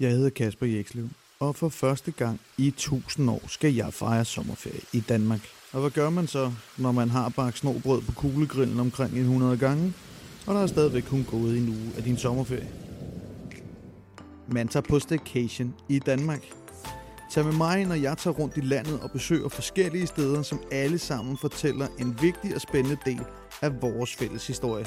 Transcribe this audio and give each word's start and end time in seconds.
Jeg 0.00 0.10
hedder 0.10 0.30
Kasper 0.30 0.66
Jekslev, 0.66 1.08
og 1.40 1.56
for 1.56 1.68
første 1.68 2.10
gang 2.10 2.40
i 2.58 2.68
1000 2.68 3.30
år 3.30 3.42
skal 3.48 3.74
jeg 3.74 3.94
fejre 3.94 4.24
sommerferie 4.24 4.80
i 4.92 5.00
Danmark. 5.00 5.40
Og 5.72 5.80
hvad 5.80 5.90
gør 5.90 6.10
man 6.10 6.26
så, 6.26 6.52
når 6.78 6.92
man 6.92 7.10
har 7.10 7.28
bagt 7.28 7.58
snobrød 7.58 8.02
på 8.02 8.12
kuglegrillen 8.12 8.80
omkring 8.80 9.18
100 9.18 9.56
gange, 9.56 9.92
og 10.46 10.54
der 10.54 10.60
er 10.60 10.66
stadigvæk 10.66 11.02
kun 11.02 11.26
gået 11.30 11.58
en 11.58 11.68
uge 11.68 11.90
af 11.96 12.02
din 12.02 12.16
sommerferie? 12.16 12.68
Man 14.48 14.68
tager 14.68 14.84
på 14.88 14.98
staycation 14.98 15.74
i 15.88 15.98
Danmark. 15.98 16.42
Tag 17.30 17.44
med 17.44 17.52
mig, 17.52 17.84
når 17.84 17.94
jeg 17.94 18.18
tager 18.18 18.34
rundt 18.34 18.56
i 18.56 18.60
landet 18.60 19.00
og 19.00 19.10
besøger 19.10 19.48
forskellige 19.48 20.06
steder, 20.06 20.42
som 20.42 20.60
alle 20.70 20.98
sammen 20.98 21.36
fortæller 21.36 21.86
en 21.98 22.18
vigtig 22.22 22.54
og 22.54 22.60
spændende 22.60 22.96
del 23.04 23.20
af 23.62 23.82
vores 23.82 24.14
fælles 24.14 24.46
historie. 24.46 24.86